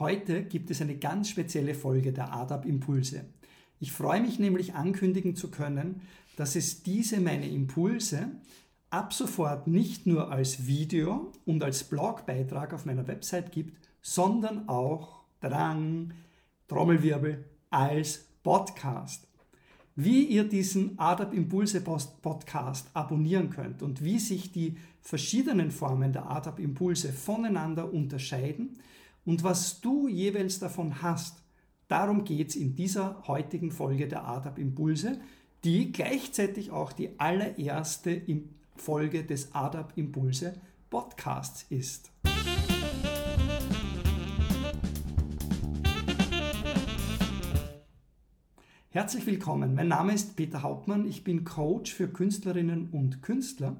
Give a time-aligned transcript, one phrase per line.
[0.00, 3.26] Heute gibt es eine ganz spezielle Folge der ADAP Impulse.
[3.80, 6.00] Ich freue mich nämlich ankündigen zu können,
[6.36, 8.30] dass es diese meine Impulse
[8.88, 15.20] ab sofort nicht nur als Video und als Blogbeitrag auf meiner Website gibt, sondern auch,
[15.42, 16.14] Drang,
[16.66, 19.28] Trommelwirbel, als Podcast.
[19.96, 26.30] Wie ihr diesen ADAP Impulse Podcast abonnieren könnt und wie sich die verschiedenen Formen der
[26.30, 28.78] ADAP Impulse voneinander unterscheiden
[29.24, 31.42] und was du jeweils davon hast,
[31.88, 35.20] darum geht es in dieser heutigen Folge der ADAP Impulse,
[35.64, 38.22] die gleichzeitig auch die allererste
[38.76, 40.54] Folge des ADAP Impulse
[40.88, 42.10] Podcasts ist.
[48.92, 53.76] Herzlich willkommen, mein Name ist Peter Hauptmann, ich bin Coach für Künstlerinnen und Künstler.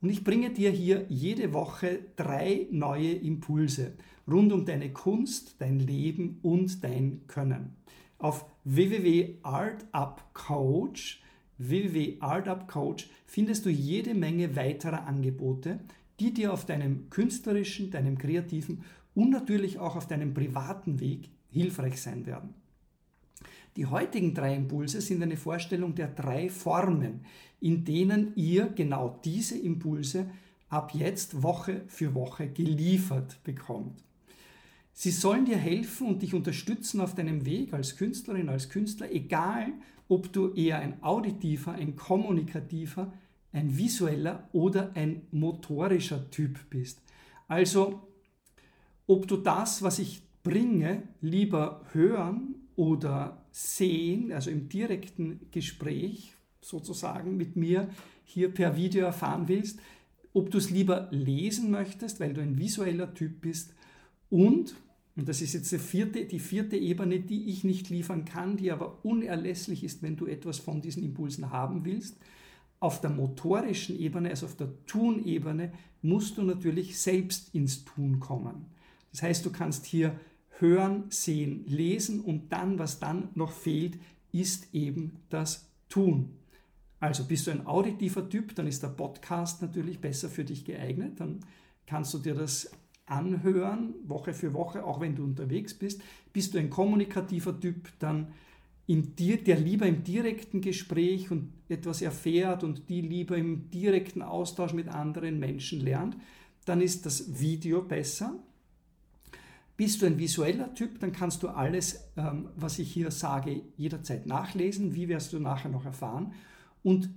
[0.00, 3.94] Und ich bringe dir hier jede Woche drei neue Impulse
[4.30, 7.76] rund um deine Kunst, dein Leben und dein Können.
[8.18, 11.22] Auf www.artupcoach
[11.58, 15.80] www.artupcoach findest du jede Menge weiterer Angebote,
[16.20, 22.00] die dir auf deinem künstlerischen, deinem kreativen und natürlich auch auf deinem privaten Weg hilfreich
[22.00, 22.54] sein werden.
[23.76, 27.24] Die heutigen drei Impulse sind eine Vorstellung der drei Formen,
[27.60, 30.30] in denen ihr genau diese Impulse
[30.68, 34.02] ab jetzt Woche für Woche geliefert bekommt.
[35.00, 39.72] Sie sollen dir helfen und dich unterstützen auf deinem Weg als Künstlerin, als Künstler, egal
[40.08, 43.12] ob du eher ein auditiver, ein kommunikativer,
[43.52, 47.00] ein visueller oder ein motorischer Typ bist.
[47.46, 48.08] Also,
[49.06, 57.36] ob du das, was ich bringe, lieber hören oder sehen, also im direkten Gespräch sozusagen
[57.36, 57.88] mit mir
[58.24, 59.78] hier per Video erfahren willst,
[60.32, 63.76] ob du es lieber lesen möchtest, weil du ein visueller Typ bist
[64.30, 64.74] und,
[65.18, 68.70] und das ist jetzt die vierte, die vierte Ebene, die ich nicht liefern kann, die
[68.70, 72.18] aber unerlässlich ist, wenn du etwas von diesen Impulsen haben willst,
[72.78, 78.66] auf der motorischen Ebene, also auf der Tun-Ebene, musst du natürlich selbst ins Tun kommen.
[79.10, 80.20] Das heißt, du kannst hier
[80.60, 83.98] hören, sehen, lesen und dann, was dann noch fehlt,
[84.30, 86.30] ist eben das Tun.
[87.00, 91.18] Also bist du ein auditiver Typ, dann ist der Podcast natürlich besser für dich geeignet.
[91.18, 91.40] Dann
[91.86, 92.70] kannst du dir das
[93.10, 96.02] anhören, Woche für Woche, auch wenn du unterwegs bist.
[96.32, 98.28] Bist du ein kommunikativer Typ, dann
[98.88, 104.72] dir, der lieber im direkten Gespräch und etwas erfährt und die lieber im direkten Austausch
[104.72, 106.16] mit anderen Menschen lernt,
[106.64, 108.34] dann ist das Video besser.
[109.76, 114.26] Bist du ein visueller Typ, dann kannst du alles, ähm, was ich hier sage, jederzeit
[114.26, 114.94] nachlesen.
[114.94, 116.32] Wie wirst du nachher noch erfahren?
[116.82, 117.10] Und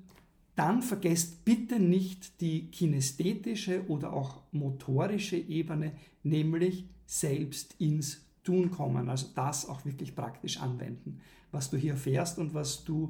[0.55, 9.09] dann vergesst bitte nicht die kinästhetische oder auch motorische Ebene, nämlich selbst ins Tun kommen.
[9.09, 13.09] Also das auch wirklich praktisch anwenden, was du hier fährst und was du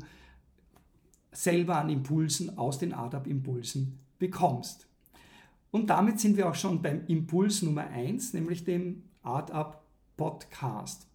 [1.31, 4.87] selber an Impulsen aus den ADAP-Impulsen bekommst.
[5.71, 9.85] Und damit sind wir auch schon beim Impuls Nummer 1, nämlich dem Up
[10.17, 11.07] Podcast.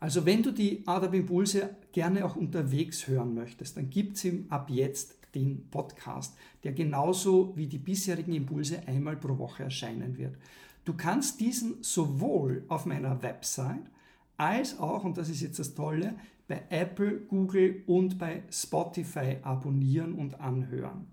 [0.00, 4.70] Also wenn du die Art Impulse gerne auch unterwegs hören möchtest, dann gibt es ab
[4.70, 10.36] jetzt den Podcast, der genauso wie die bisherigen Impulse einmal pro Woche erscheinen wird.
[10.84, 13.90] Du kannst diesen sowohl auf meiner Website
[14.36, 16.14] als auch, und das ist jetzt das Tolle,
[16.46, 21.06] bei Apple, Google und bei Spotify abonnieren und anhören.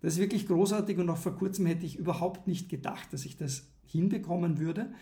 [0.00, 3.36] Das ist wirklich großartig und auch vor kurzem hätte ich überhaupt nicht gedacht, dass ich
[3.36, 4.92] das hinbekommen würde.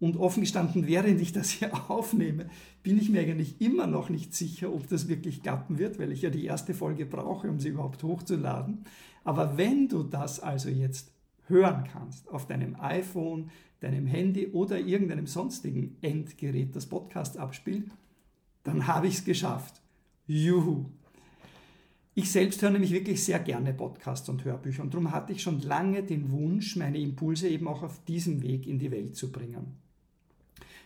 [0.00, 2.48] Und offen gestanden, während ich das hier aufnehme,
[2.82, 6.22] bin ich mir eigentlich immer noch nicht sicher, ob das wirklich klappen wird, weil ich
[6.22, 8.84] ja die erste Folge brauche, um sie überhaupt hochzuladen.
[9.24, 11.12] Aber wenn du das also jetzt
[11.48, 13.50] hören kannst auf deinem iPhone,
[13.80, 17.90] deinem Handy oder irgendeinem sonstigen Endgerät, das Podcast abspielt,
[18.62, 19.82] dann habe ich es geschafft.
[20.26, 20.86] Juhu!
[22.14, 25.60] Ich selbst höre nämlich wirklich sehr gerne Podcasts und Hörbücher und darum hatte ich schon
[25.60, 29.76] lange den Wunsch, meine Impulse eben auch auf diesem Weg in die Welt zu bringen.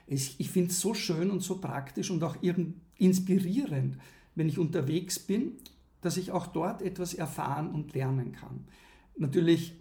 [0.07, 2.37] Ich, ich finde es so schön und so praktisch und auch
[2.99, 3.99] inspirierend,
[4.35, 5.53] wenn ich unterwegs bin,
[6.01, 8.67] dass ich auch dort etwas erfahren und lernen kann.
[9.17, 9.75] Natürlich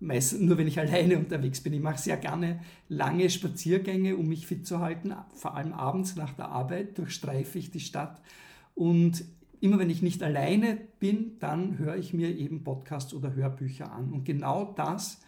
[0.00, 1.72] meistens nur, wenn ich alleine unterwegs bin.
[1.72, 5.12] Ich mache sehr gerne lange Spaziergänge, um mich fit zu halten.
[5.34, 8.20] Vor allem abends nach der Arbeit durchstreife ich die Stadt
[8.74, 9.24] und
[9.60, 14.12] immer wenn ich nicht alleine bin, dann höre ich mir eben Podcasts oder Hörbücher an.
[14.12, 15.20] Und genau das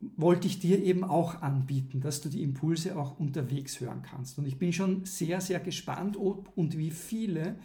[0.00, 4.38] wollte ich dir eben auch anbieten, dass du die Impulse auch unterwegs hören kannst.
[4.38, 7.56] Und ich bin schon sehr, sehr gespannt, ob und wie viele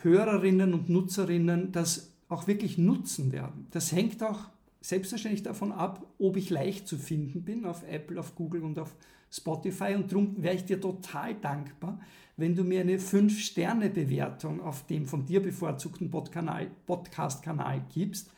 [0.00, 3.66] Hörerinnen und Nutzerinnen das auch wirklich nutzen werden.
[3.72, 4.48] Das hängt auch
[4.80, 8.96] selbstverständlich davon ab, ob ich leicht zu finden bin auf Apple, auf Google und auf
[9.30, 9.94] Spotify.
[9.94, 12.00] Und darum wäre ich dir total dankbar,
[12.36, 18.30] wenn du mir eine 5-Sterne-Bewertung auf dem von dir bevorzugten Podcast-Kanal gibst,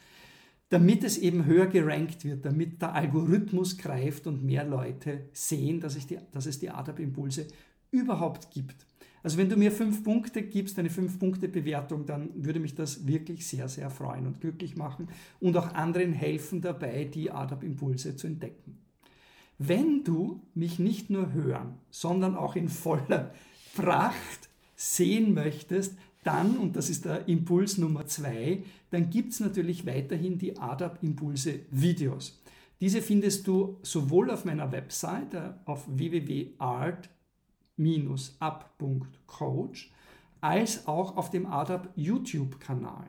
[0.70, 5.96] damit es eben höher gerankt wird, damit der Algorithmus greift und mehr Leute sehen, dass,
[5.96, 7.46] ich die, dass es die ADAP-Impulse
[7.90, 8.86] überhaupt gibt.
[9.22, 13.06] Also wenn du mir fünf Punkte gibst, eine fünf Punkte Bewertung, dann würde mich das
[13.06, 15.08] wirklich sehr, sehr freuen und glücklich machen
[15.40, 18.78] und auch anderen helfen dabei, die ADAP-Impulse zu entdecken.
[19.58, 23.32] Wenn du mich nicht nur hören, sondern auch in voller
[23.74, 25.96] Pracht sehen möchtest,
[26.26, 31.60] dann, und das ist der Impuls Nummer zwei, dann gibt es natürlich weiterhin die ADAP-Impulse
[31.70, 32.40] Videos.
[32.80, 37.08] Diese findest du sowohl auf meiner Website auf www.art
[38.40, 39.90] up.coach
[40.40, 43.06] als auch auf dem ADAP YouTube-Kanal.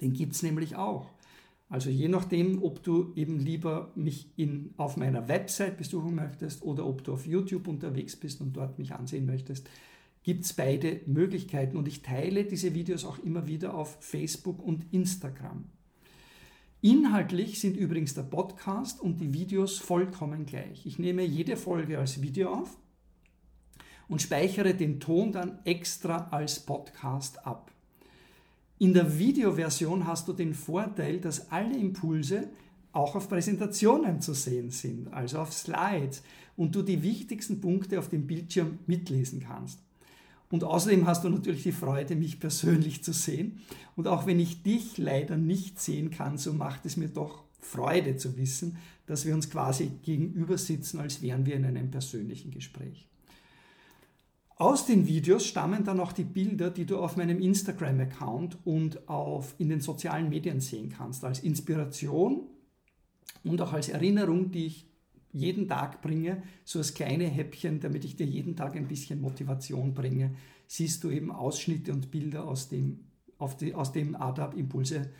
[0.00, 1.10] Den gibt es nämlich auch.
[1.68, 6.86] Also je nachdem, ob du eben lieber mich in, auf meiner Website besuchen möchtest oder
[6.86, 9.68] ob du auf YouTube unterwegs bist und dort mich ansehen möchtest,
[10.22, 11.76] gibt es beide Möglichkeiten.
[11.76, 15.64] Und ich teile diese Videos auch immer wieder auf Facebook und Instagram.
[16.80, 20.84] Inhaltlich sind übrigens der Podcast und die Videos vollkommen gleich.
[20.84, 22.76] Ich nehme jede Folge als Video auf
[24.08, 27.70] und speichere den Ton dann extra als Podcast ab.
[28.78, 32.48] In der Videoversion hast du den Vorteil, dass alle Impulse
[32.90, 36.24] auch auf Präsentationen zu sehen sind, also auf Slides,
[36.56, 39.78] und du die wichtigsten Punkte auf dem Bildschirm mitlesen kannst.
[40.52, 43.62] Und außerdem hast du natürlich die Freude, mich persönlich zu sehen.
[43.96, 48.18] Und auch wenn ich dich leider nicht sehen kann, so macht es mir doch Freude
[48.18, 48.76] zu wissen,
[49.06, 53.08] dass wir uns quasi gegenüber sitzen, als wären wir in einem persönlichen Gespräch.
[54.56, 59.54] Aus den Videos stammen dann auch die Bilder, die du auf meinem Instagram-Account und auf,
[59.56, 62.42] in den sozialen Medien sehen kannst, als Inspiration
[63.42, 64.91] und auch als Erinnerung, die ich
[65.32, 69.94] jeden Tag bringe, so als kleine Häppchen, damit ich dir jeden Tag ein bisschen Motivation
[69.94, 70.34] bringe,
[70.66, 73.00] siehst du eben Ausschnitte und Bilder aus dem,
[73.60, 75.10] die, aus dem ADAP Impulse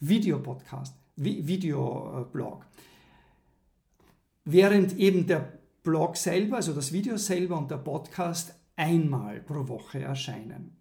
[0.00, 2.66] Videopodcast, Videoblog.
[4.44, 10.00] Während eben der Blog selber, also das Video selber und der Podcast einmal pro Woche
[10.00, 10.76] erscheinen.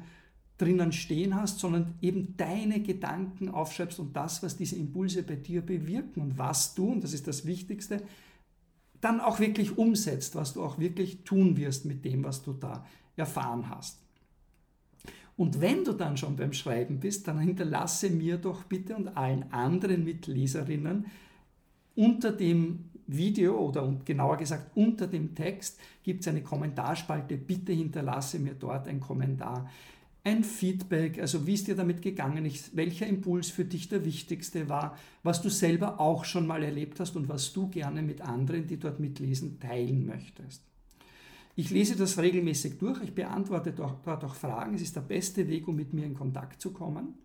[0.58, 5.62] drinnen stehen hast, sondern eben deine Gedanken aufschreibst und das, was diese Impulse bei dir
[5.62, 8.02] bewirken und was du, und das ist das Wichtigste,
[9.02, 12.86] dann auch wirklich umsetzt, was du auch wirklich tun wirst mit dem, was du da
[13.16, 14.00] erfahren hast.
[15.38, 19.52] Und wenn du dann schon beim Schreiben bist, dann hinterlasse mir doch bitte und allen
[19.54, 21.06] anderen Mitleserinnen
[21.96, 27.38] unter dem Video oder genauer gesagt unter dem Text gibt es eine Kommentarspalte.
[27.38, 29.70] Bitte hinterlasse mir dort einen Kommentar
[30.24, 32.46] ein Feedback, also wie es dir damit gegangen?
[32.46, 37.00] Ist, welcher Impuls für dich der wichtigste war, was du selber auch schon mal erlebt
[37.00, 40.64] hast und was du gerne mit anderen, die dort mitlesen, teilen möchtest.
[41.56, 45.68] Ich lese das regelmäßig durch, ich beantworte dort auch Fragen, es ist der beste Weg,
[45.68, 47.16] um mit mir in Kontakt zu kommen.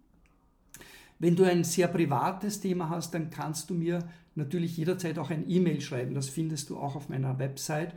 [1.19, 4.01] Wenn du ein sehr privates Thema hast, dann kannst du mir
[4.35, 7.95] natürlich jederzeit auch ein E-Mail schreiben, das findest du auch auf meiner Website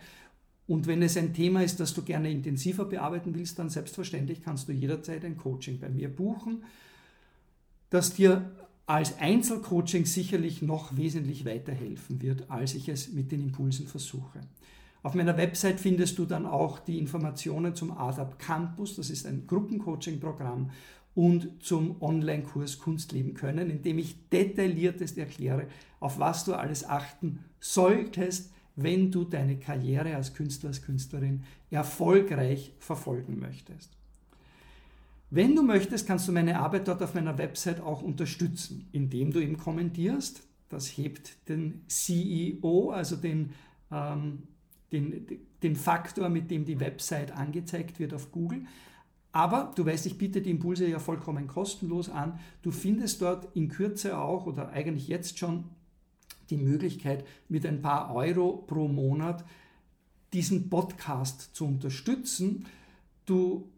[0.67, 4.67] und wenn es ein Thema ist, das du gerne intensiver bearbeiten willst, dann selbstverständlich kannst
[4.67, 6.63] du jederzeit ein Coaching bei mir buchen,
[7.89, 8.51] das dir
[8.85, 14.41] als Einzelcoaching sicherlich noch wesentlich weiterhelfen wird, als ich es mit den Impulsen versuche.
[15.03, 19.45] Auf meiner Website findest du dann auch die Informationen zum ADAP Campus, das ist ein
[19.47, 20.71] Gruppencoaching-Programm,
[21.15, 25.67] und zum Online-Kurs Kunstleben können, in dem ich detailliertest erkläre,
[25.99, 32.73] auf was du alles achten solltest, wenn du deine Karriere als Künstler, als Künstlerin erfolgreich
[32.79, 33.91] verfolgen möchtest.
[35.29, 39.41] Wenn du möchtest, kannst du meine Arbeit dort auf meiner Website auch unterstützen, indem du
[39.41, 40.43] eben kommentierst.
[40.69, 43.51] Das hebt den CEO, also den,
[43.91, 44.43] ähm,
[44.91, 45.25] den,
[45.63, 48.65] den Faktor, mit dem die Website angezeigt wird auf Google.
[49.31, 52.39] Aber du weißt, ich biete die Impulse ja vollkommen kostenlos an.
[52.61, 55.65] Du findest dort in Kürze auch oder eigentlich jetzt schon
[56.49, 59.45] die Möglichkeit, mit ein paar Euro pro Monat
[60.33, 62.65] diesen Podcast zu unterstützen.
[63.25, 63.69] Du,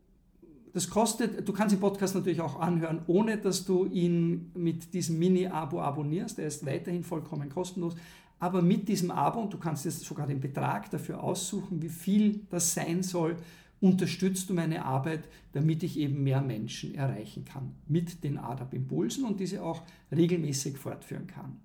[0.73, 5.19] das kostet, du kannst den Podcast natürlich auch anhören, ohne dass du ihn mit diesem
[5.19, 6.39] Mini-Abo abonnierst.
[6.39, 7.95] Er ist weiterhin vollkommen kostenlos.
[8.39, 12.45] Aber mit diesem Abo, und du kannst jetzt sogar den Betrag dafür aussuchen, wie viel
[12.49, 13.35] das sein soll,
[13.81, 15.23] unterstützt du meine Arbeit,
[15.53, 21.27] damit ich eben mehr Menschen erreichen kann mit den ADAP-Impulsen und diese auch regelmäßig fortführen
[21.27, 21.59] kann.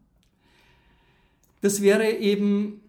[1.65, 2.83] Das wäre eben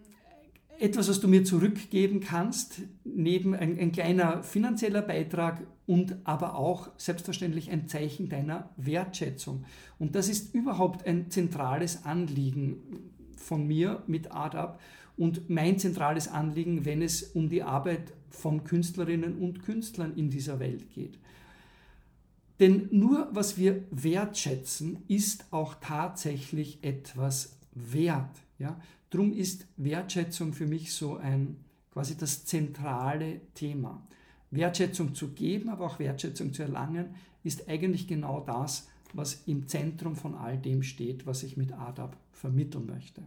[0.78, 6.90] etwas, was du mir zurückgeben kannst, neben ein, ein, kleiner finanzieller Beitrag und aber auch
[6.98, 9.64] selbstverständlich ein Zeichen deiner Wertschätzung.
[9.98, 12.76] Und das ist überhaupt ein zentrales Anliegen
[13.38, 14.78] von mir mit ADAP
[15.16, 20.60] und mein zentrales Anliegen, wenn es um die Arbeit von Künstlerinnen und Künstlern in dieser
[20.60, 21.18] Welt geht.
[22.60, 28.45] Denn nur was wir wertschätzen, ist auch tatsächlich etwas wert.
[28.58, 28.80] Ja?
[29.10, 31.56] Drum ist Wertschätzung für mich so ein
[31.92, 34.06] quasi das zentrale Thema.
[34.50, 40.16] Wertschätzung zu geben, aber auch Wertschätzung zu erlangen, ist eigentlich genau das, was im Zentrum
[40.16, 43.22] von all dem steht, was ich mit ADAP vermitteln möchte.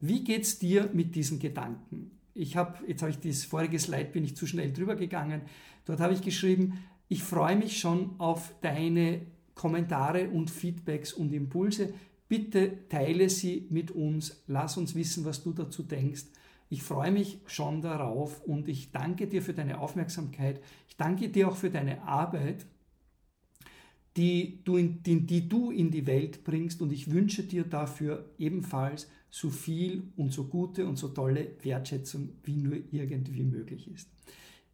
[0.00, 2.10] Wie geht es dir mit diesen Gedanken?
[2.34, 5.42] Ich habe, jetzt habe ich das vorige Slide, bin ich zu schnell drüber gegangen.
[5.84, 9.22] Dort habe ich geschrieben, ich freue mich schon auf deine
[9.54, 11.94] Kommentare und Feedbacks und Impulse.
[12.34, 16.24] Bitte teile sie mit uns, lass uns wissen, was du dazu denkst.
[16.68, 20.60] Ich freue mich schon darauf und ich danke dir für deine Aufmerksamkeit.
[20.88, 22.66] Ich danke dir auch für deine Arbeit,
[24.16, 28.28] die du in die, die du in die Welt bringst und ich wünsche dir dafür
[28.36, 34.08] ebenfalls so viel und so gute und so tolle Wertschätzung wie nur irgendwie möglich ist.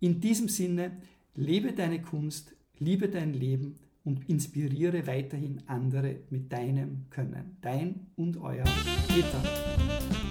[0.01, 0.97] In diesem Sinne,
[1.35, 3.75] lebe deine Kunst, liebe dein Leben
[4.11, 7.59] und inspiriere weiterhin andere mit deinem Können.
[7.61, 8.65] Dein und euer
[9.07, 10.30] Peter.